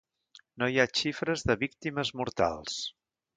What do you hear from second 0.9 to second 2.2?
xifres de víctimes